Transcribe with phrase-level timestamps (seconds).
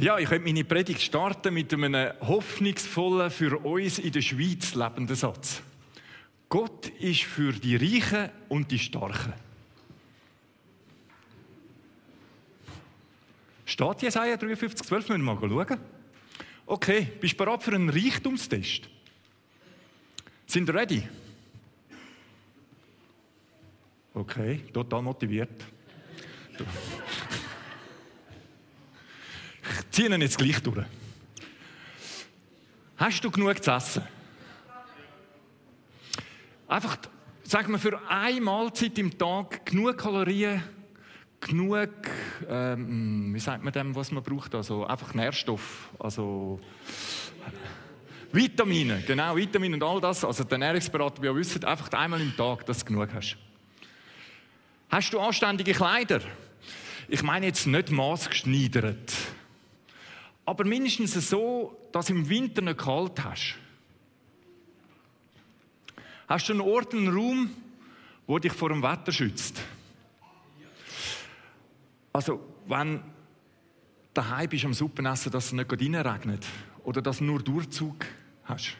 [0.00, 5.16] Ja, ich möchte meine Predigt starten mit einem hoffnungsvollen, für uns in der Schweiz lebenden
[5.16, 5.60] Satz.
[6.48, 9.32] Gott ist für die Reichen und die Starken.
[13.64, 15.08] Steht Jesaja 53, 12?
[15.08, 15.80] Müssen wir mal schauen.
[16.64, 18.88] Okay, bist du bereit für einen Reichtumstest?
[20.46, 21.02] Sind ready?
[24.14, 25.64] Okay, total motiviert.
[29.98, 30.86] Ich ziehe ihn jetzt gleich durch.
[32.98, 34.04] Hast du genug zu essen?
[36.68, 36.98] Einfach,
[37.42, 40.62] sagen wir, für eine Mahlzeit im Tag genug Kalorien,
[41.40, 41.90] genug,
[42.48, 44.54] ähm, wie sagt man dem, was man braucht?
[44.54, 46.60] Also einfach Nährstoff, also
[48.30, 50.24] Vitamine, genau, Vitamine und all das.
[50.24, 53.36] Also der Ernährungsberater will wissen, einfach einmal im Tag, dass du genug hast.
[54.90, 56.20] Hast du anständige Kleider?
[57.08, 59.12] Ich meine jetzt nicht maßgeschneidert,
[60.48, 63.56] aber mindestens so, dass du im Winter nicht kalt hast.
[66.26, 67.50] Hast du einen Ort, einen Raum,
[68.26, 69.60] wo dich vor dem Wetter schützt?
[72.14, 73.02] Also, wenn
[74.14, 76.46] daheim bist am Suppenessen, dass es nicht reinregnet
[76.82, 78.06] oder dass du nur Durchzug
[78.44, 78.74] hast.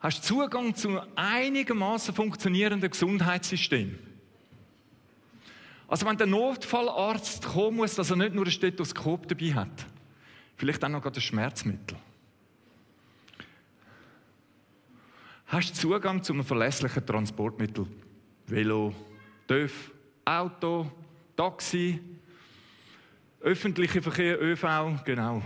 [0.00, 3.98] Hast du Zugang zu einigermaßen funktionierenden Gesundheitssystem?
[5.88, 9.86] Also wenn der Notfallarzt kommen muss, dass er nicht nur ein Stethoskop dabei hat,
[10.56, 11.96] vielleicht auch noch ein Schmerzmittel.
[15.46, 17.86] Hast du Zugang zu einem verlässlichen Transportmittel?
[18.46, 18.94] Velo,
[19.46, 19.92] TÜV,
[20.24, 20.90] Auto,
[21.36, 22.00] Taxi,
[23.40, 24.64] öffentlicher Verkehr, ÖV,
[25.04, 25.42] genau.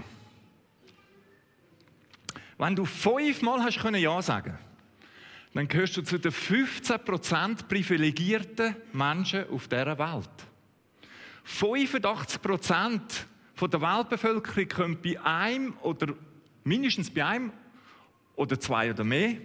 [2.57, 4.59] Wenn du fünfmal hast können Ja sagen,
[5.55, 10.31] dann gehörst du zu den 15% privilegierten Menschen auf dieser Welt.
[11.47, 13.01] 85%
[13.61, 16.15] der Weltbevölkerung können bei einem oder
[16.65, 17.53] mindestens bei einem
[18.37, 19.37] oder zwei oder mehr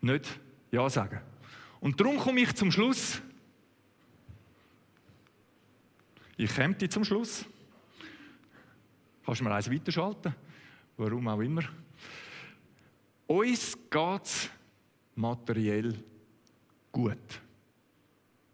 [0.00, 1.20] nicht Ja sagen.
[1.80, 3.20] Und darum komme ich zum Schluss.
[6.36, 7.44] Ich komme zum Schluss.
[9.26, 10.34] Kannst du mir eins weiterschalten?
[10.96, 11.62] Warum auch immer.
[13.26, 14.50] Uns geht es
[15.18, 16.02] materiell
[16.92, 17.40] gut.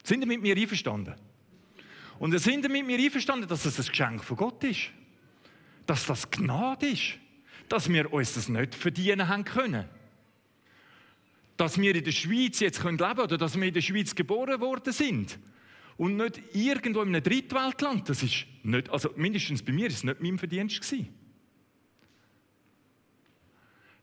[0.02, 1.14] Sind ihr mit mir einverstanden?
[2.18, 4.90] Und sind ihr mit mir einverstanden, dass es ein Geschenk von Gott ist?
[5.86, 7.18] Dass das Gnade ist?
[7.68, 9.88] Dass wir uns das nicht verdienen haben können?
[11.56, 14.60] Dass wir in der Schweiz jetzt leben können oder dass wir in der Schweiz geboren
[14.60, 15.38] worden sind?
[15.96, 18.08] Und nicht irgendwo in einem Drittweltland.
[18.08, 21.14] Das ist nicht, also mindestens bei mir ist es nicht mein Verdienst gewesen.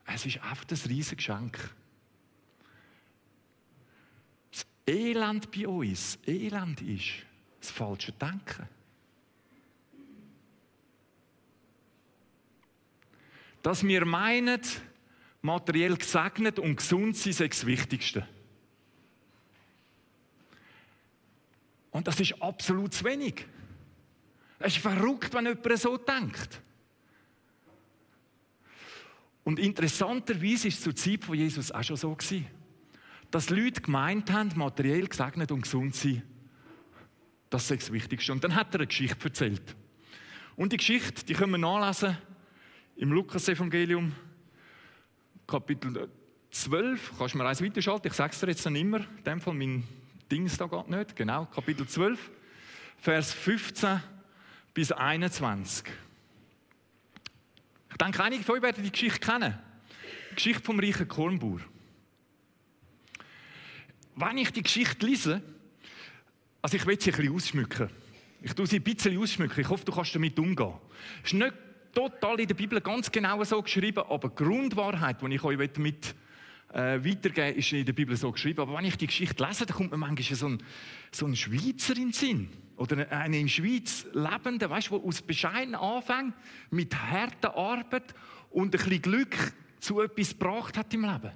[0.06, 1.58] Es ist einfach das riesige Geschenk.
[4.52, 7.26] Das Elend bei uns, Elend ist
[7.60, 8.68] das falsche Denken.
[13.62, 14.62] Dass wir meinen,
[15.42, 18.28] materiell gesegnet und gesund sein sei das Wichtigste.
[21.92, 23.46] Und das ist absolut zu wenig.
[24.60, 26.62] Es ist verrückt, wenn jemand so denkt.
[29.44, 32.48] Und interessanterweise ist es zur Zeit von Jesus auch schon so gewesen,
[33.32, 36.22] dass Leute gemeint haben, materiell gesegnet und gesund sein,
[37.50, 38.32] das sei das Wichtigste.
[38.32, 39.76] Und dann hat er eine Geschichte erzählt.
[40.56, 42.18] Und die Geschichte, die können wir nachlesen
[42.98, 44.14] im Lukas-Evangelium,
[45.48, 46.10] Kapitel
[46.52, 47.14] 12.
[47.18, 48.08] Kannst du mir eins weiterschalten?
[48.08, 49.00] Ich sage es dir jetzt dann immer.
[49.00, 49.84] In dem Fall, mein
[50.32, 51.16] Ding da geht nicht.
[51.16, 52.32] Genau, Kapitel 12,
[52.98, 54.02] Vers 15
[54.74, 55.86] bis 21.
[57.90, 59.58] Ich denke, einige von euch werden die Geschichte kennen.
[60.32, 61.60] Die Geschichte vom reichen Kornbauer.
[64.16, 65.42] Wenn ich die Geschichte lese,
[66.62, 67.90] also ich will sie ein bisschen ausschmücken.
[68.42, 69.62] Ich tue sie ein bisschen ausschmücken.
[69.62, 70.74] Ich hoffe, du kannst damit umgehen.
[71.24, 71.54] Es ist nicht
[71.94, 76.16] total in der Bibel ganz genau so geschrieben, aber die Grundwahrheit, die ich euch mit
[76.74, 78.62] äh, weitergeben ist in der Bibel so geschrieben.
[78.62, 80.64] Aber wenn ich die Geschichte lese, dann kommt mir manchmal so ein,
[81.12, 82.50] so ein Schweizer in den Sinn.
[82.78, 86.34] Oder eine in Schweiz lebende, weißt du, aus bescheiden anfängt,
[86.72, 88.16] mit harter Arbeit
[88.50, 91.32] und ein bisschen Glück zu etwas gebracht hat im Leben.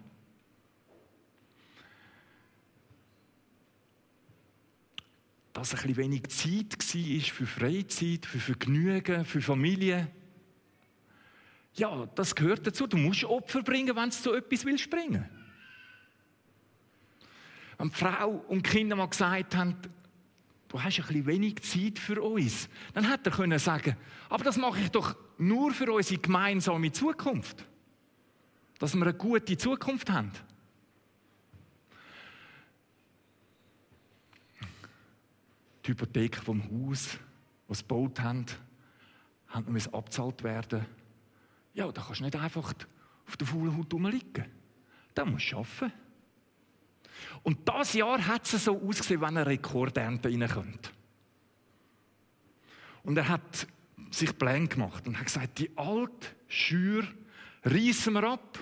[5.56, 10.12] Dass ein bisschen wenig Zeit war für Freizeit, für Vergnügen, für Familie.
[11.76, 12.88] Ja, das gehört dazu.
[12.88, 15.30] Du musst Opfer bringen, wenn du zu etwas willst springen.
[17.78, 19.78] Wenn die Frau und die Kinder mal gesagt haben,
[20.68, 23.96] du hast ein bisschen wenig Zeit für uns, dann hätte er können sagen,
[24.28, 27.66] aber das mache ich doch nur für unsere gemeinsame Zukunft.
[28.78, 30.34] Dass wir eine gute Zukunft haben.
[35.86, 37.20] Die Hypothek vom Haus,
[37.70, 38.46] sie gebaut haben,
[39.50, 40.86] haben noch abgezahlt werden.
[41.76, 42.74] Ja, da kannst du nicht einfach
[43.28, 44.46] auf der faulen Haut rumliegen.
[45.14, 45.94] Da musst du arbeiten.
[47.44, 50.92] Und das Jahr hat es so ausgesehen, wenn eine Rekordernte reinkommt.
[53.04, 53.68] Und er hat
[54.10, 57.08] sich Pläne gemacht und hat gesagt, die alte Schür
[57.64, 58.58] reißen wir ab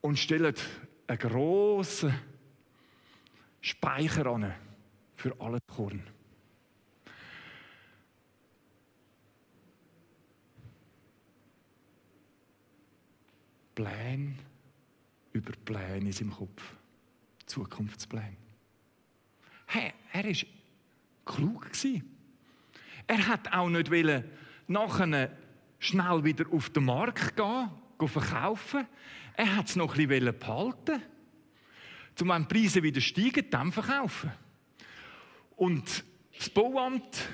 [0.00, 0.54] und stellen
[1.08, 2.14] einen grossen
[3.60, 4.54] Speicher an
[5.16, 6.02] für alles Korn.
[13.74, 14.34] Pläne
[15.32, 16.76] über Pläne in seinem Kopf.
[17.46, 18.36] Zukunftspläne.
[19.66, 20.34] Hey, er war
[21.24, 21.70] klug.
[23.06, 24.24] Er hat auch nicht wollen,
[24.68, 25.36] nachher
[25.78, 28.86] schnell wieder auf den Markt gehen, verkaufen.
[29.36, 31.02] Er hat es noch bisschen behalten.
[32.20, 34.30] Um wenn die Preise wieder steigen, dann verkaufen.
[35.56, 36.04] Und
[36.36, 37.28] das Bauamt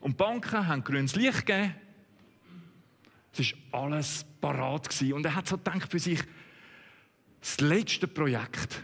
[0.00, 1.74] und die Banken haben grünes Licht gegeben.
[3.36, 5.02] Es war alles parat.
[5.02, 6.22] Und er hat so gedacht für sich,
[7.40, 8.82] das letzte Projekt.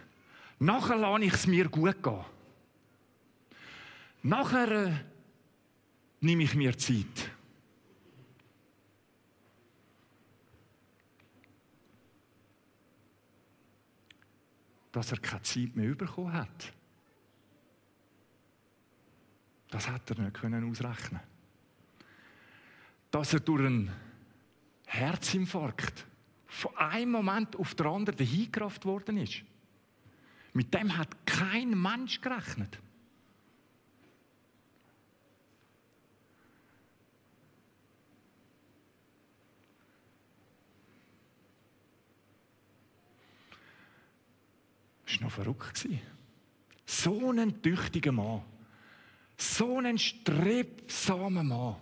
[0.58, 2.24] Nachher lasse ich es mir gut gehen.
[4.22, 4.92] Nachher äh,
[6.20, 7.30] nehme ich mir Zeit.
[14.92, 16.72] Dass er keine Zeit mehr bekommen hat.
[19.70, 21.20] Das hat er nicht können ausrechnen.
[23.10, 24.09] Dass er durch einen
[24.92, 26.04] Herzinfarkt
[26.48, 29.42] von einem Moment auf den anderen dahingerafft worden ist.
[30.52, 32.80] Mit dem hat kein Mensch gerechnet.
[45.06, 45.88] Das war noch verrückt.
[46.84, 48.42] So ein tüchtiger Mann.
[49.36, 51.76] So ein strebsamer Mann.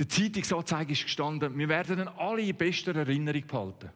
[0.00, 3.90] Der Zeitungsanzeige ist gestanden, wir werden ihn alle in bester Erinnerung behalten.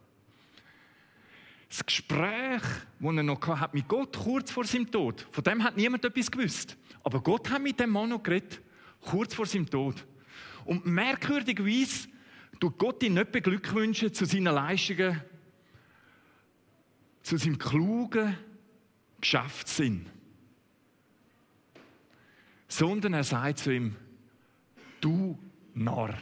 [1.71, 2.63] Das Gespräch,
[3.01, 6.31] das er noch hat mit Gott kurz vor seinem Tod, von dem hat niemand etwas
[6.31, 6.77] gewusst.
[7.03, 8.61] Aber Gott hat mit dem Mann noch geredet,
[9.01, 10.05] kurz vor seinem Tod.
[10.67, 12.09] Und merkwürdigerweise
[12.61, 15.23] tut Gott ihn nicht beglückwünschen zu seinen Leistungen,
[17.23, 18.37] zu seinem klugen
[19.23, 20.07] Geschäftssinn
[22.75, 23.95] sondern er sagt zu ihm,
[25.85, 26.15] Narr.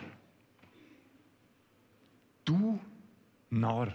[2.44, 2.78] Du
[3.50, 3.94] Narr.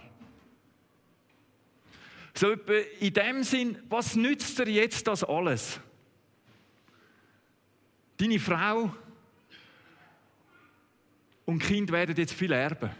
[2.34, 5.80] So in dem Sinn, was nützt dir jetzt das alles?
[8.16, 8.94] Deine Frau
[11.44, 12.90] und Kind werden jetzt viel erben.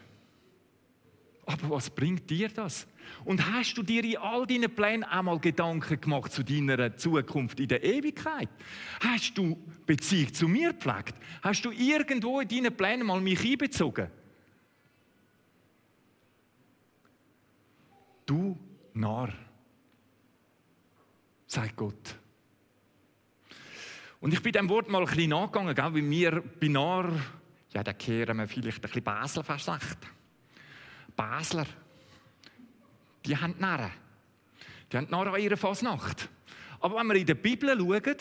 [1.48, 2.86] Aber was bringt dir das?
[3.24, 7.68] Und hast du dir in all deinen Plänen einmal Gedanken gemacht zu deiner Zukunft in
[7.68, 8.50] der Ewigkeit?
[9.00, 9.56] Hast du
[9.86, 11.14] Beziehung zu mir gepflegt?
[11.40, 14.10] Hast du irgendwo in deinen Plänen mal mich einbezogen?
[18.26, 18.58] Du
[18.92, 19.32] Narr,
[21.46, 22.14] sagt Gott.
[24.20, 25.94] Und ich bin dem Wort mal ein bisschen nachgegangen, gell?
[25.94, 27.10] weil wir bei Narr,
[27.72, 29.70] ja, da kehren wir vielleicht ein bisschen Basel fast
[31.18, 31.66] Basler,
[33.26, 33.90] die haben Narren.
[34.90, 36.28] Die haben Narren an ihrer Fasnacht.
[36.78, 38.16] Aber wenn wir in der Bibel schauen,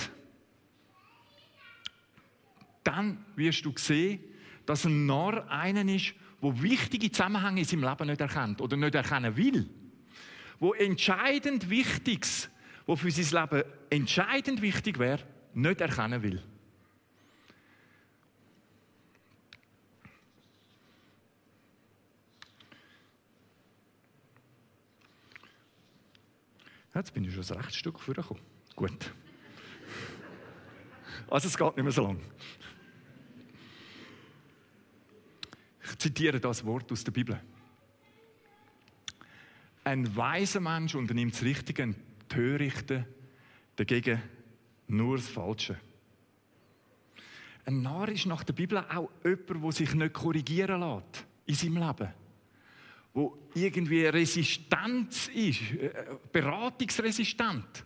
[2.84, 4.20] dann wirst du sehen,
[4.66, 8.96] dass ein Narr einer ist, der wichtige Zusammenhänge in seinem Leben nicht erkennt oder nicht
[8.96, 9.70] erkennen will.
[10.60, 12.50] Wo entscheidend Wichtiges,
[12.88, 16.42] wo für sein Leben entscheidend wichtig wäre, nicht erkennen will.
[26.98, 28.42] Jetzt bin ich schon ein rechtes Stück vorgekommen.
[28.76, 29.14] Gut.
[31.30, 32.20] Also es geht nicht mehr so lang.
[35.84, 37.40] Ich zitiere das Wort aus der Bibel.
[39.84, 41.96] Ein weiser Mensch unternimmt das Richtige, ein
[42.28, 43.06] Törichter
[43.76, 44.20] dagegen
[44.88, 45.80] nur das Falsche.
[47.66, 51.78] Ein Narr ist nach der Bibel auch jemand, der sich nicht korrigieren lässt in seinem
[51.78, 52.27] Leben
[53.18, 55.92] wo irgendwie Resistenz ist, äh,
[56.32, 57.84] beratungsresistent,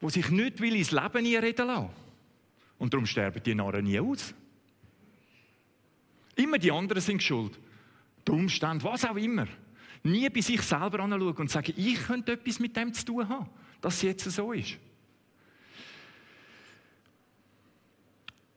[0.00, 1.90] wo sich nicht will ins Leben einreden lassen.
[2.78, 4.32] Und darum sterben die Narren nie aus.
[6.36, 7.58] Immer die anderen sind schuld.
[8.24, 9.48] Die Umstände, was auch immer.
[10.04, 13.50] Nie bei sich selber anschauen und sagen, ich könnte etwas mit dem zu tun haben,
[13.80, 14.78] dass es jetzt so ist.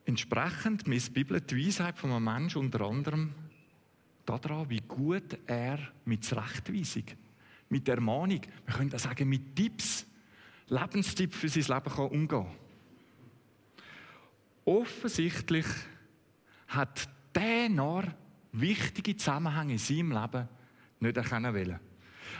[0.06, 3.34] Entsprechend Bibel die Weisheit von einem Menschen unter anderem
[4.26, 7.06] daran, wie gut er mit Zurechtweisung,
[7.70, 10.06] mit Ermahnung, wir können auch sagen, mit Tipps,
[10.68, 12.48] Lebenstipps für sein Leben kann umgehen
[14.66, 15.66] Offensichtlich
[16.68, 18.16] hat der Narr
[18.52, 20.50] wichtige Zusammenhänge in seinem Leben
[21.00, 21.80] nicht erkennen wollen.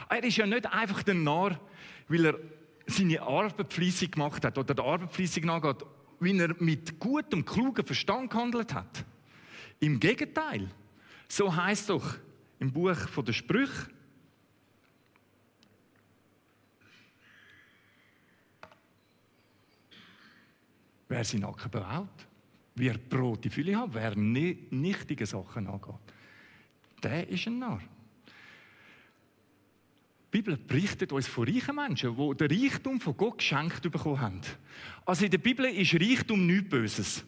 [0.08, 1.60] Er ist ja nicht einfach der Narr,
[2.08, 2.38] weil er
[2.86, 5.84] seine Arbeit fleissig gemacht hat oder der Arbeit fleissig nachgeht,
[6.18, 9.04] wie er mit gutem, klugem Verstand gehandelt hat.
[9.78, 10.68] Im Gegenteil,
[11.28, 12.16] so heißt doch
[12.58, 13.88] im Buch der Sprüche,
[21.08, 22.26] wer seinen Nacken bewaut,
[22.74, 25.94] wird Brot in Fülle haben, wer nichtige Sachen angeht.
[27.02, 27.80] Der ist ein Narr.
[30.32, 34.40] Die Bibel berichtet uns von reichen Menschen, die den Reichtum von Gott geschenkt bekommen haben.
[35.06, 37.24] Also in der Bibel ist Reichtum nichts Böses.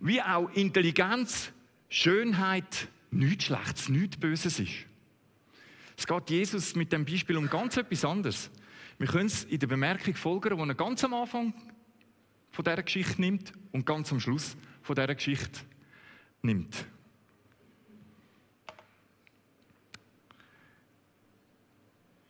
[0.00, 1.52] Wie auch Intelligenz,
[1.88, 4.86] Schönheit nichts Schlechtes, nichts Böses ist.
[5.96, 8.50] Es geht Jesus mit dem Beispiel um ganz etwas anderes.
[8.98, 11.54] Wir können es in der Bemerkung folgern, die er ganz am Anfang
[12.50, 15.60] von dieser Geschichte nimmt und ganz am Schluss von dieser Geschichte
[16.42, 16.86] nimmt.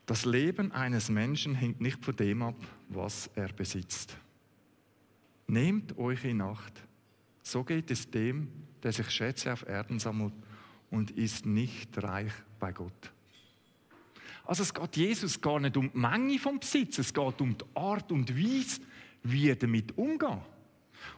[0.07, 2.57] Das Leben eines Menschen hängt nicht von dem ab,
[2.89, 4.17] was er besitzt.
[5.47, 6.73] Nehmt euch in Acht.
[7.43, 8.49] So geht es dem,
[8.83, 10.35] der sich Schätze auf Erden sammelt
[10.93, 13.13] und ist nicht reich bei Gott.
[14.45, 17.65] Also es geht Jesus gar nicht um die Menge vom Besitz, es geht um die
[17.75, 18.83] Art und Weise,
[19.23, 20.43] wie er damit umgeht.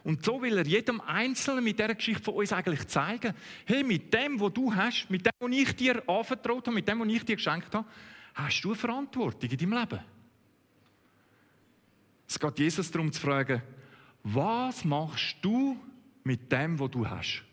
[0.03, 4.13] Und so will er jedem Einzelnen mit dieser Geschichte von uns eigentlich zeigen, hey, mit
[4.13, 7.25] dem, was du hast, mit dem, was ich dir anvertraut habe, mit dem, was ich
[7.25, 7.87] dir geschenkt habe,
[8.33, 9.99] hast du eine Verantwortung in deinem Leben.
[12.27, 13.61] Es geht Jesus darum zu fragen,
[14.23, 15.77] was machst du
[16.23, 17.43] mit dem, was du hast?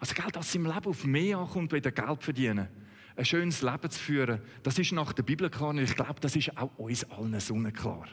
[0.00, 2.68] Also Geld, dass es im Leben auf mehr ankommt, wieder Geld verdienen.
[3.16, 6.34] Ein schönes Leben zu führen, das ist nach der Bibel klar und ich glaube, das
[6.36, 8.08] ist auch uns allen sonnenklar.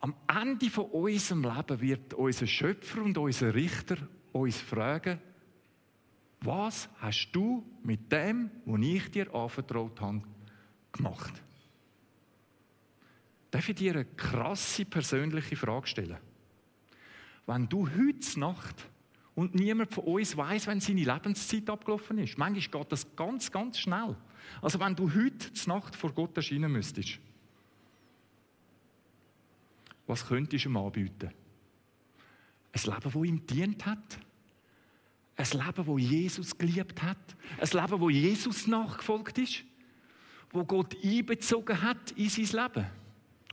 [0.00, 3.98] Am Ende von unserem Leben wird unser Schöpfer und unser Richter
[4.32, 5.20] uns fragen,
[6.40, 10.22] was hast du mit dem, was ich dir anvertraut habe,
[10.90, 11.40] gemacht?
[13.52, 16.18] Darf ich dir eine krasse persönliche Frage stellen?
[17.46, 18.88] Wenn du heute Nacht
[19.34, 22.36] und niemand von uns weiß, wenn seine Lebenszeit abgelaufen ist.
[22.36, 24.16] Manchmal geht das ganz, ganz schnell.
[24.60, 27.18] Also wenn du heute zur Nacht vor Gott erscheinen müsstest,
[30.06, 31.30] was könntest du ihm anbieten?
[32.72, 34.18] Ein Leben, das ihm dient hat?
[35.36, 37.36] Ein Leben, das Jesus geliebt hat?
[37.58, 39.64] Ein Leben, wo Jesus nachgefolgt ist?
[40.50, 42.86] Wo Gott einbezogen hat in sein Leben?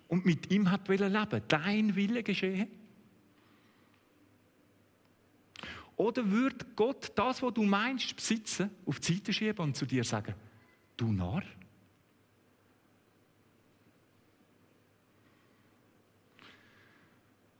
[0.09, 2.67] Und mit ihm hat leben Dein Wille geschehen?
[5.99, 10.05] Oder würde Gott das, was du meinst, besitzen, auf die Seite schieben und zu dir
[10.05, 10.33] sagen,
[10.95, 11.43] du Narr?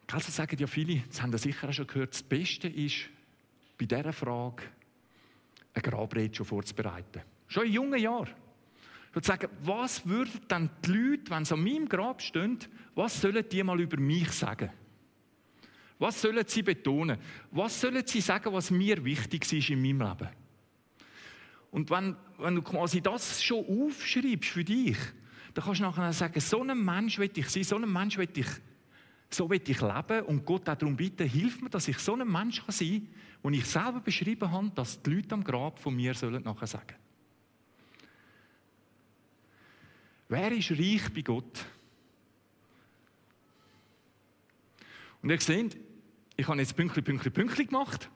[0.08, 3.10] Also sagen ja viele, das haben ja sicher auch schon gehört, das Beste ist,
[3.77, 4.63] bei dieser Frage
[5.74, 7.22] eine Grabrede schon vorzubereiten.
[7.50, 8.34] Schon in jungen Jahren.
[9.13, 12.58] Und sagen, was würden dann die Leute, wenn sie an meinem Grab stehen,
[12.96, 14.72] was sollen die mal über mich sagen?
[16.00, 17.20] Was sollen sie betonen?
[17.51, 20.29] Was sollen sie sagen, was mir wichtig ist in meinem Leben?
[21.72, 24.98] Und wenn, wenn du quasi das schon aufschreibst für dich,
[25.53, 28.29] dann kannst du nachher sagen, so ein Mensch will ich sein, so ein Mensch will
[28.34, 28.48] ich,
[29.29, 32.27] so will ich leben und Gott auch darum bitten, hilf mir, dass ich so ein
[32.32, 33.08] Mensch kann sein kann,
[33.41, 36.96] und ich selber beschrieben habe, dass die Leute am Grab von mir sollen nachher sagen.
[40.29, 41.65] Wer ist reich bei Gott?
[45.22, 45.77] Und ihr seht,
[46.39, 48.10] ich habe jetzt Pünktchen, Pünktchen, Pünktchen gemacht.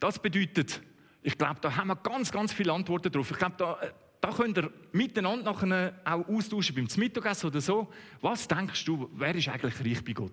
[0.00, 0.82] Das bedeutet,
[1.22, 3.30] ich glaube, da haben wir ganz, ganz viele Antworten drauf.
[3.30, 3.78] Ich glaube, da,
[4.20, 7.88] da könnt ihr miteinander nachher auch austauschen beim Mittagessen oder so.
[8.20, 10.32] Was denkst du, wer ist eigentlich reich bei Gott?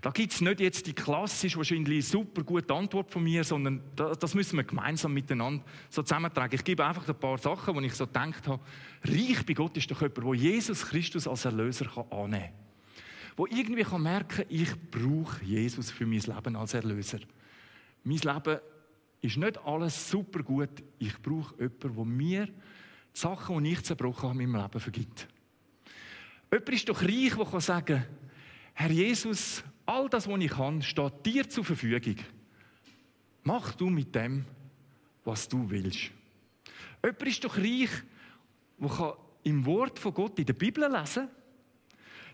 [0.00, 4.34] Da gibt es nicht jetzt die klassisch wahrscheinlich super gute Antwort von mir, sondern das
[4.34, 6.54] müssen wir gemeinsam miteinander so zusammentragen.
[6.54, 8.62] Ich gebe einfach ein paar Sachen, wo ich so gedacht habe,
[9.04, 12.66] reich bei Gott ist doch jemand, der Jesus Christus als Erlöser annehmen kann
[13.36, 17.20] wo irgendwie kann merken ich brauche Jesus für mein Leben als Erlöser.
[18.02, 18.60] Mein Leben
[19.20, 20.70] ist nicht alles super gut.
[20.98, 22.52] Ich brauche jemanden, der mir die
[23.12, 25.28] Sachen, die ich zerbrochen habe, in meinem Leben vergibt.
[26.50, 28.04] Jemand ist doch reich, der kann sagen
[28.74, 32.16] Herr Jesus, all das, was ich kann, steht dir zur Verfügung.
[33.42, 34.44] Mach du mit dem,
[35.24, 36.10] was du willst.
[37.02, 37.90] Jemand ist doch reich,
[38.78, 41.30] der im Wort von Gott in der Bibel lesen kann,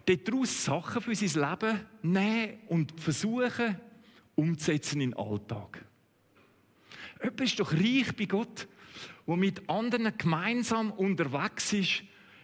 [0.06, 3.76] daraus Sachen für sein Leben nehmen und versuchen
[4.34, 5.84] umzusetzen in den Alltag.
[7.22, 8.66] Jemand ist doch reich bei Gott,
[9.26, 12.02] der mit anderen gemeinsam unterwegs ist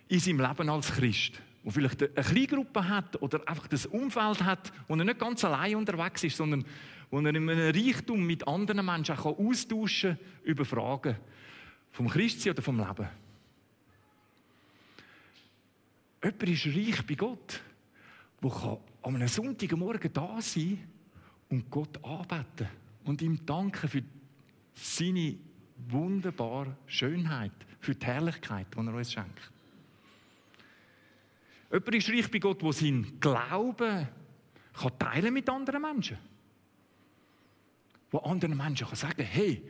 [0.09, 1.41] in seinem Leben als Christ.
[1.65, 5.77] der vielleicht eine Kleingruppe hat oder einfach das Umfeld hat, wo er nicht ganz allein
[5.77, 6.65] unterwegs ist, sondern
[7.11, 11.17] wo er in einem Reichtum mit anderen Menschen auch austauschen kann über Fragen
[11.91, 13.09] vom Christsein oder vom Leben.
[16.23, 17.61] Jemand ist reich bei Gott,
[18.43, 20.79] der an einem Sonntagmorgen da sein
[21.49, 22.69] und Gott anbeten
[23.05, 24.03] und ihm danken für
[24.75, 25.39] seine
[25.89, 29.53] wunderbare Schönheit, für die Herrlichkeit, die er uns schenkt.
[31.71, 34.09] Jemand ist reich bei Gott, der seinen Glauben
[34.73, 36.19] kann teilen mit anderen Menschen.
[38.11, 39.63] Wo anderen Menschen kann sagen, hey,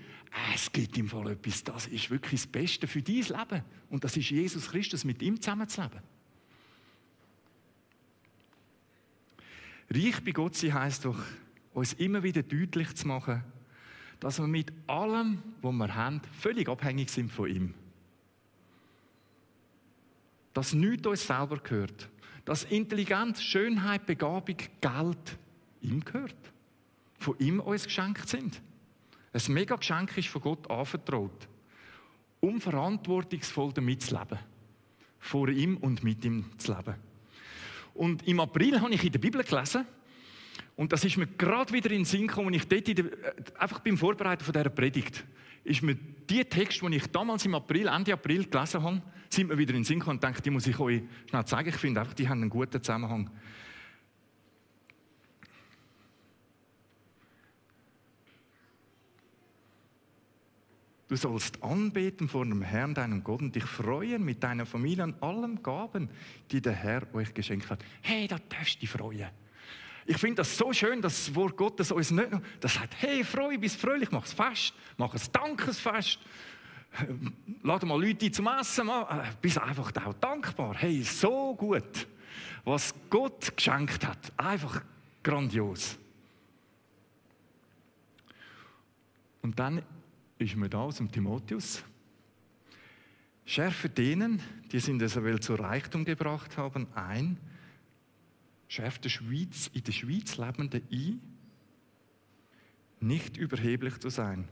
[0.55, 3.65] es gibt im Fall etwas, das ist wirklich das Beste für dein Leben.
[3.91, 6.01] Und das ist Jesus Christus, mit ihm zusammenzuleben.
[9.91, 11.19] Reich bei Gott sein heisst doch,
[11.73, 13.43] uns immer wieder deutlich zu machen,
[14.21, 17.75] dass wir mit allem, was wir haben, völlig abhängig sind von ihm.
[20.53, 22.09] Dass nichts uns selber gehört.
[22.45, 25.39] Dass Intelligenz, Schönheit, Begabung, Geld
[25.81, 26.35] ihm gehört.
[27.19, 28.61] Von ihm uns geschenkt sind.
[29.33, 31.49] Ein mega Geschenk ist von Gott anvertraut.
[32.41, 34.39] Um verantwortungsvoll damit zu leben.
[35.19, 36.95] Vor ihm und mit ihm zu leben.
[37.99, 39.85] Und im April habe ich in der Bibel gelesen,
[40.77, 43.81] und das ist mir gerade wieder in den Sinn gekommen, ich dort der, äh, einfach
[43.81, 45.25] beim Vorbereiten von dieser Predigt,
[45.65, 45.97] ist mir
[46.31, 49.81] die Text, die ich damals im April, Ende April gelesen habe, sind mir wieder in
[49.81, 51.71] den Sinn gekommen und denke, die muss ich euch schnell zeigen.
[51.71, 53.29] Ich finde einfach, die haben einen guten Zusammenhang.
[61.09, 65.15] Du sollst anbeten vor dem Herrn, deinem Gott, und dich freuen mit deiner Familie an
[65.23, 66.11] allen Gaben,
[66.51, 67.83] die der Herr euch geschenkt hat.
[68.03, 69.29] Hey, da darfst du dich freuen.
[70.05, 73.25] Ich finde das so schön, dass das Wort Gottes uns nicht nur, das sagt, hey,
[73.25, 76.19] freu, bist fröhlich, mach es fest, mach es Dankesfest,
[77.63, 80.77] lade mal Leute zum Essen, mal, äh, bist einfach auch dankbar.
[80.77, 82.07] Hey, so gut,
[82.65, 84.33] was Gott geschenkt hat.
[84.37, 84.83] Einfach
[85.23, 85.99] grandios.
[89.43, 89.83] Und dann
[90.39, 91.83] ist mir da aus dem Timotheus.
[93.45, 97.39] Schärfe denen, die es in dieser Welt zu Reichtum gebracht haben, ein.
[98.69, 101.21] Schärft der Schweiz, in der Schweiz Lebende ein,
[103.01, 104.49] nicht überheblich zu sein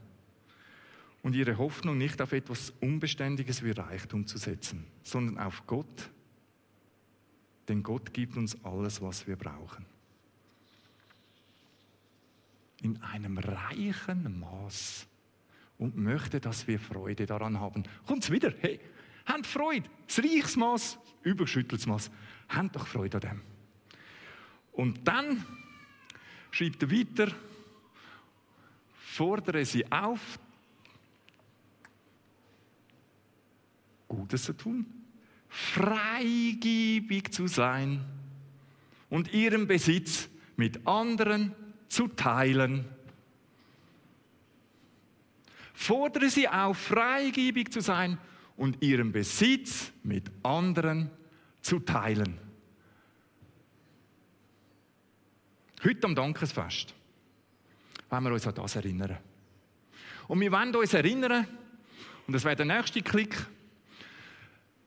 [1.21, 6.09] und ihre Hoffnung nicht auf etwas Unbeständiges wie Reichtum zu setzen, sondern auf Gott,
[7.67, 9.85] denn Gott gibt uns alles, was wir brauchen.
[12.81, 15.07] In einem reichen Maß
[15.77, 17.83] und möchte, dass wir Freude daran haben.
[18.05, 18.53] Kommt's wieder?
[18.59, 18.79] Hey,
[19.25, 19.89] habt Freude.
[20.07, 22.11] Das Reichsmaß, überschütteltes Maß.
[22.49, 23.41] Habt doch Freude an dem.
[24.71, 25.43] Und dann
[26.51, 27.31] schreibt er weiter,
[28.93, 30.39] fordere sie auf,
[34.07, 34.85] Gutes zu tun,
[35.49, 38.05] freigebig zu sein
[39.09, 41.53] und ihren Besitz mit anderen
[41.89, 42.85] zu teilen
[45.77, 48.17] fordere sie auf, freigebig zu sein
[48.55, 51.11] und ihren Besitz mit anderen
[51.61, 52.39] zu teilen.
[55.83, 56.95] Heute am Dankesfest
[58.09, 59.17] wollen wir uns an das erinnern.
[60.27, 61.45] Und wir wollen uns erinnern,
[62.25, 63.37] und das wäre der nächste Klick,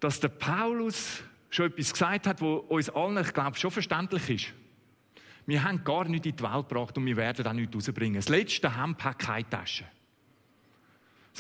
[0.01, 4.55] dass der Paulus schon etwas gesagt hat, wo uns allen, ich glaube, schon verständlich ist.
[5.47, 8.17] Wir haben gar nichts in die Welt gebracht und wir werden auch nichts rausbringen.
[8.17, 9.85] Das letzte Hemd hat keine Tasche.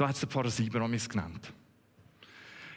[0.00, 1.52] So hat es der Pfarrer Sieber genannt.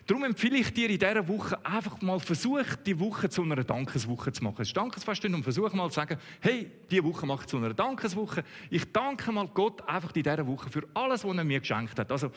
[0.05, 4.33] Darum empfehle ich dir in dieser Woche einfach mal versuch, die Woche zu einer Dankeswoche
[4.33, 4.61] zu machen.
[4.63, 7.73] Es ist Dankesfest und versuch mal zu sagen, hey, diese Woche mache ich zu einer
[7.73, 8.43] Dankeswoche.
[8.69, 12.11] Ich danke mal Gott einfach in dieser Woche für alles, was er mir geschenkt hat.
[12.11, 12.27] Also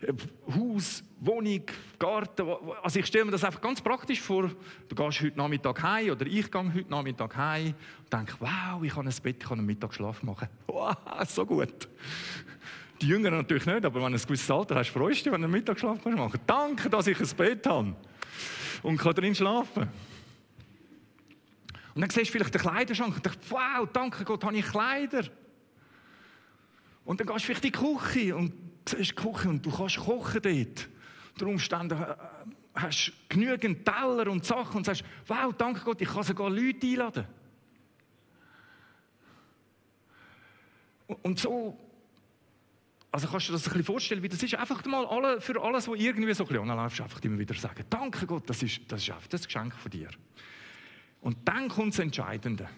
[0.00, 0.14] äh,
[0.50, 1.64] Haus, Wohnung,
[1.98, 2.48] Garten.
[2.82, 4.50] Also ich stelle mir das einfach ganz praktisch vor.
[4.88, 8.96] Du gehst heute Nachmittag heim oder ich gehe heute Nachmittag heim und denke, wow, ich
[8.96, 10.48] habe ein Bett, ich kann einen Mittagsschlaf machen.
[10.66, 10.96] Wow,
[11.28, 11.86] so gut.
[13.02, 15.40] Die Jüngeren natürlich nicht, aber wenn du ein gewisses Alter hast, freust du dich, wenn
[15.40, 16.38] du einen Mittagsschlaf machen kannst.
[16.46, 17.96] Danke, dass ich ein Bett habe
[18.84, 19.88] und kann drin schlafen.
[21.94, 25.24] Und dann siehst du vielleicht den Kleiderschrank und denkst, wow, danke Gott, habe ich Kleider.
[27.04, 28.52] Und dann gehst du vielleicht in die Küche und
[28.88, 30.88] siehst die Küche und du kannst kochen dort.
[31.32, 32.14] Unter Umständen äh,
[32.76, 36.86] hast du genügend Teller und Sachen und sagst, wow, danke Gott, ich kann sogar Leute
[36.86, 37.26] einladen.
[41.22, 41.76] Und so
[43.12, 44.54] also kannst du dir das ein bisschen vorstellen, wie das ist?
[44.54, 47.84] Einfach mal alle, für alles, was irgendwie so ein bisschen anläuft, einfach immer wieder sagen,
[47.88, 50.08] danke Gott, das ist, das ist einfach das Geschenk von dir.
[51.20, 52.68] Und dann kommt das Entscheidende.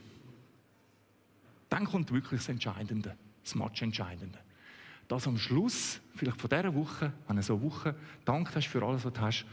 [1.70, 4.38] Dann kommt wirklich das Entscheidende, das Match-Entscheidende.
[5.09, 7.94] Dass am Schluss, vielleicht von dieser Woche, du so Woche
[8.25, 9.47] dankt hast für alles, was du hast,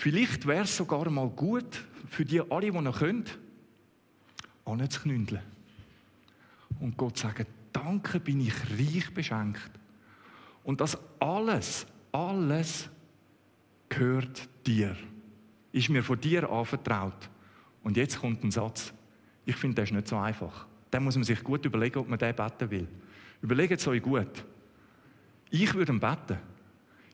[0.00, 3.24] Vielleicht wäre es sogar mal gut, für die alle, die noch können,
[4.64, 5.42] anzuknündeln.
[6.80, 9.70] Und Gott sagen, danke, bin ich reich beschenkt.
[10.64, 12.88] Und das alles, alles
[13.88, 14.96] gehört dir.
[15.72, 17.30] Ist mir von dir anvertraut.
[17.82, 18.92] Und jetzt kommt ein Satz.
[19.44, 20.66] Ich finde, der ist nicht so einfach.
[20.90, 22.88] Da muss man sich gut überlegen, ob man den beten will.
[23.42, 24.44] Überlegt es euch gut.
[25.50, 26.38] Ich würde beten.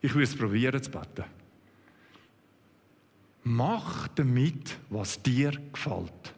[0.00, 1.24] Ich würde es probieren zu beten.
[3.44, 6.34] Mach damit, was dir gefällt.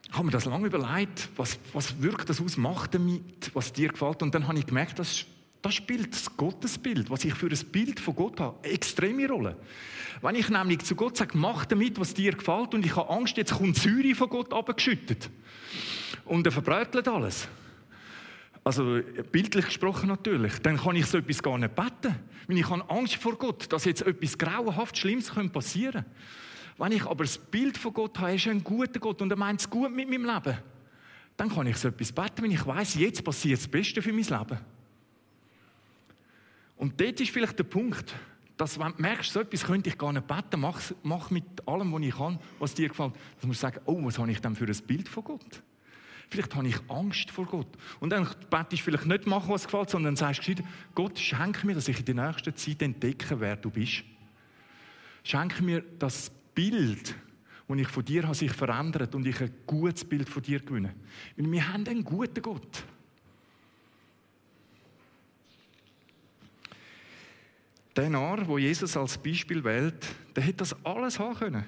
[0.11, 4.21] habe mir das lange überlegt, was, was wirkt das aus, mach damit, was dir gefällt.
[4.21, 5.25] Und dann habe ich gemerkt, das,
[5.61, 9.57] das spielt das Gottesbild, was ich für ein Bild von Gott habe, eine extreme Rolle.
[10.21, 13.37] Wenn ich nämlich zu Gott sage, mach damit, was dir gefällt, und ich habe Angst,
[13.37, 15.29] jetzt kommt Säure von Gott abgeschüttet.
[16.25, 17.47] Und er verbrötelt alles.
[18.63, 18.99] Also
[19.31, 20.59] bildlich gesprochen natürlich.
[20.59, 22.15] Dann kann ich so etwas gar nicht beten.
[22.47, 26.05] Weil ich habe Angst vor Gott, dass jetzt etwas grauenhaft Schlimmes passieren könnte.
[26.81, 29.37] Wenn ich aber das Bild von Gott habe, er ist ein guter Gott und er
[29.37, 30.57] meint es gut mit meinem Leben,
[31.37, 34.23] dann kann ich so etwas beten, wenn ich weiß, jetzt passiert das Beste für mein
[34.23, 34.57] Leben.
[36.77, 38.15] Und dort ist vielleicht der Punkt,
[38.57, 41.93] dass wenn du merkst, so etwas könnte ich gar nicht beten, mach, mach mit allem,
[41.93, 44.65] was ich kann, was dir gefällt, dass du sagen, oh, was habe ich denn für
[44.65, 45.61] ein Bild von Gott?
[46.29, 47.77] Vielleicht habe ich Angst vor Gott.
[47.99, 50.41] Und dann betest du vielleicht nicht machen, was gefällt, sondern sagst
[50.95, 54.03] Gott, schenke mir, dass ich in der nächsten Zeit entdecke, wer du bist.
[55.23, 56.31] Schenke mir das
[56.69, 57.15] Bild,
[57.67, 60.93] das ich von dir habe, sich verändert und ich ein gutes Bild von dir gewinne.
[61.35, 62.83] Weil wir haben einen guten Gott.
[67.95, 71.65] Der Narr, wo Jesus als Beispiel wählt, der hätte das alles haben können.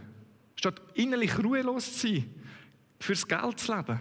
[0.55, 2.25] Statt innerlich ruhelos zu sein,
[2.99, 3.99] fürs Geld zu leben.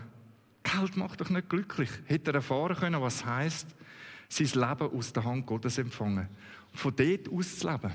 [0.62, 1.90] Geld macht doch nicht glücklich.
[2.04, 3.66] Hätte er erfahren können, was heißt,
[4.28, 6.28] sein Leben aus der Hand Gottes empfangen.
[6.70, 7.92] Und von dort aus zu leben.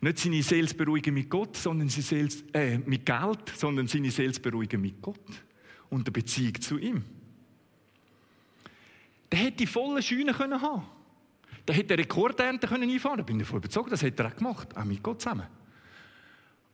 [0.00, 4.38] Nicht seine Seele beruhigen mit Gott, sondern seine Seele, äh, mit Geld, sondern seine Seele
[4.40, 5.42] beruhigen mit Gott
[5.90, 7.04] und der Beziehung zu ihm.
[9.30, 10.84] Der hätte die volle Scheune können haben.
[11.66, 13.24] Der hätte Rekordernte können einfahren.
[13.24, 15.46] Bin davon überzeugt, das hätte er auch gemacht, auch mit Gott zusammen.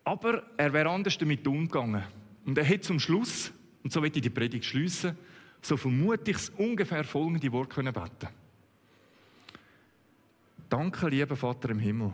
[0.05, 2.03] Aber er wäre anders damit umgegangen.
[2.45, 5.17] Und er hätte zum Schluss, und so wird ich die Predigt schließen,
[5.63, 8.29] so vermute ich ungefähr folgende Worte können beten.
[10.69, 12.13] Danke, lieber Vater im Himmel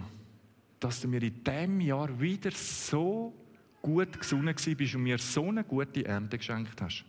[0.81, 3.35] dass du mir in diesem Jahr wieder so
[3.83, 7.05] gut gesonnen bist und mir so eine gute Ernte geschenkt hast.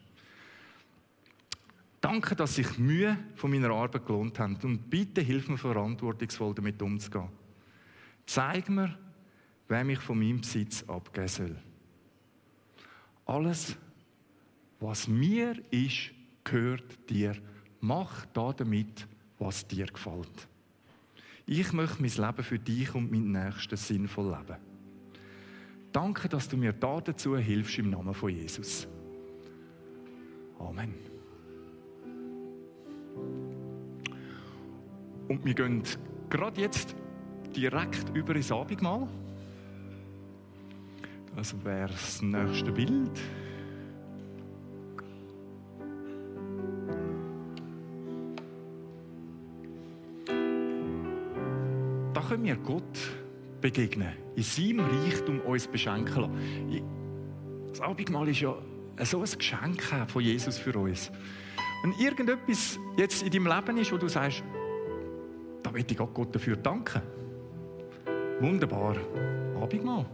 [2.02, 6.82] Danke, dass sich Mühe von meiner Arbeit gelohnt haben und bitte hilf mir verantwortungsvoll damit
[6.82, 7.30] umzugehen.
[8.26, 8.98] Zeig mir,
[9.68, 11.56] wer mich von meinem Besitz abgeben soll.
[13.26, 13.76] Alles,
[14.80, 16.12] was mir ist,
[16.44, 17.36] gehört dir.
[17.82, 20.49] Mach da damit, was dir gefällt.
[21.52, 24.60] Ich möchte mein Leben für dich und meinen Nächsten sinnvoll leben.
[25.92, 28.88] Danke, dass du mir da dazu hilfst im Namen von Jesus.
[30.60, 30.94] Amen.
[35.28, 35.82] Und wir gehen
[36.30, 36.96] gerade jetzt
[37.56, 39.08] direkt über ins Abendmahl.
[41.36, 43.20] Das wäre das nächste Bild.
[52.40, 53.00] Können wir Gott
[53.60, 56.84] begegnen, in seinem Reichtum uns beschenken lassen.
[57.70, 58.56] Das Abendmahl ist ja
[59.04, 61.12] so ein Geschenk von Jesus für uns.
[61.84, 64.44] Wenn irgendetwas jetzt in deinem Leben ist, wo du sagst,
[65.64, 67.02] da möchte ich Gott dafür danken.
[68.40, 68.96] Wunderbar.
[69.62, 70.06] Abendmahl.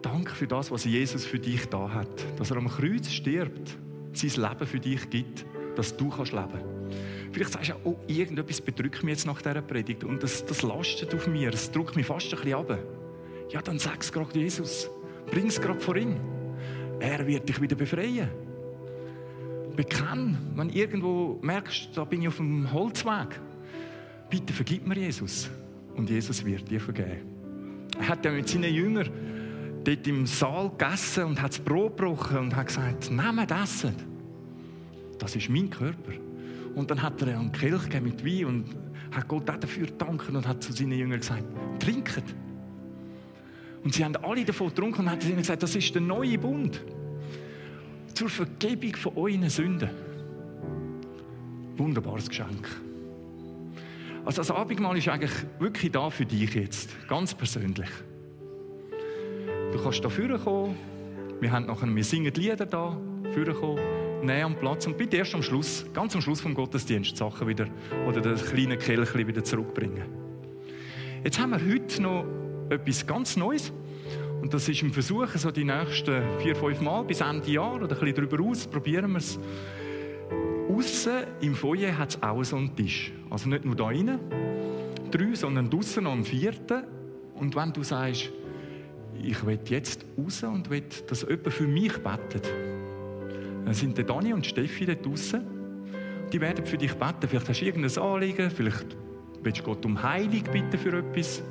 [0.00, 2.24] Danke für das, was Jesus für dich da hat.
[2.38, 3.76] Dass er am Kreuz stirbt,
[4.14, 5.44] sein Leben für dich gibt,
[5.76, 6.77] dass du kannst leben kannst.
[7.32, 11.14] Vielleicht sagst du, oh, irgendetwas bedrückt mich jetzt nach dieser Predigt und das, das lastet
[11.14, 12.78] auf mir, es drückt mich fast ein bisschen ab.
[13.50, 14.90] Ja, dann sag es gerade Jesus.
[15.30, 16.16] Bring es gerade vor ihn.
[17.00, 18.28] Er wird dich wieder befreien.
[19.76, 23.40] Bekenn, wenn irgendwo merkst, da bin ich auf dem Holzweg.
[24.28, 25.48] Bitte vergib mir Jesus.
[25.94, 27.22] Und Jesus wird dir vergeben.
[27.98, 29.10] Er hat ja mit seinen Jüngern
[29.84, 33.94] dort im Saal gegessen und hat das Brot gebrochen und hat gesagt, nehmt essen.
[35.18, 36.12] Das ist mein Körper.
[36.78, 38.76] Und dann hat er einen Kelch mit Wein und
[39.10, 41.42] hat Gott auch dafür gedankt und hat zu seinen Jüngern gesagt,
[41.80, 42.22] trinket.
[43.82, 46.80] Und sie haben alle davon getrunken und hat ihnen gesagt, das ist der neue Bund.
[48.14, 49.90] Zur Vergebung von euren Sünden.
[51.76, 52.68] Wunderbares Geschenk.
[54.24, 57.90] Also das Abendmahl ist eigentlich wirklich da für dich jetzt, ganz persönlich.
[59.72, 60.76] Du kannst da kommen.
[61.40, 62.96] Wir haben nachher, wir singen die Lieder da,
[63.60, 64.07] kommen.
[64.22, 67.46] Nehmen am Platz und bitte erst am Schluss, ganz am Schluss vom Gottesdienst, die Sachen
[67.46, 67.66] wieder
[68.06, 70.04] oder das kleine Kelchchen wieder zurückbringen.
[71.24, 72.24] Jetzt haben wir heute noch
[72.70, 73.72] etwas ganz Neues.
[74.40, 77.84] Und das ist im Versuch, so die nächsten vier, fünf Mal bis Ende Jahr oder
[77.84, 79.38] ein bisschen darüber aus, probieren wir es.
[80.70, 83.12] Aussen im Foyer hat es auch so einen Tisch.
[83.30, 84.20] Also nicht nur da drinnen,
[85.10, 86.84] drei, sondern draußen noch einen vierten.
[87.34, 88.30] Und wenn du sagst,
[89.20, 92.52] ich will jetzt raus und will, dass jemand für mich betet,
[93.64, 95.44] dann sind der Dani und Steffi dort draußen.
[96.32, 97.28] Die werden für dich beten.
[97.28, 98.96] Vielleicht hast du irgendein Anliegen, vielleicht
[99.42, 101.42] willst du Gott um Heilung bitten für etwas.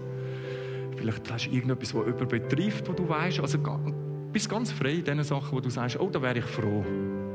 [0.96, 3.40] Vielleicht hast du irgendetwas, das jemand betrifft, wo du weißt.
[3.40, 3.60] Also
[4.32, 6.84] bist ganz frei in den Sachen, wo du sagst, oh, da wäre ich froh,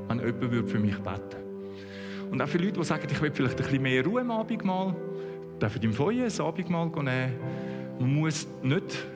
[0.09, 3.65] wenn jemand für mich beten Und auch für Leute, die sagen, ich will vielleicht ein
[3.65, 4.95] bisschen mehr Ruhe am Abendmahl,
[5.61, 7.33] dürfen im Feuer ein Abendmahl nehmen.
[7.99, 9.07] Man muss nicht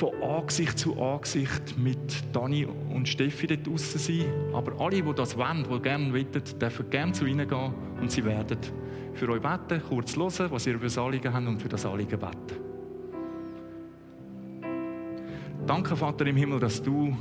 [0.00, 4.24] von Angesicht zu Angesicht mit Dani und Steffi dort draussen sein.
[4.54, 6.26] Aber alle, die das wollen, die gerne wollen,
[6.58, 8.56] dürfen gerne zu ihnen gehen und sie werden
[9.12, 12.18] für euch beten, kurz hören, was ihr für das Anliegen habt und für das Anliegen
[12.18, 12.56] beten.
[15.66, 17.14] Danke, Vater im Himmel, dass du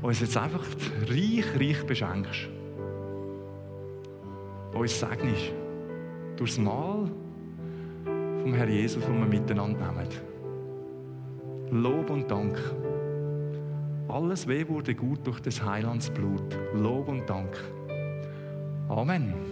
[0.00, 0.64] uns jetzt einfach
[1.08, 2.48] reich, reich beschenkst.
[4.72, 5.52] Uns segnest
[6.36, 7.10] durchs Mahl
[8.04, 10.29] vom Herr Jesus, das wir miteinander nehmen.
[11.72, 12.58] Lob und Dank.
[14.08, 16.58] Alles weh wurde gut durch des Heilands Blut.
[16.74, 17.56] Lob und Dank.
[18.88, 19.49] Amen.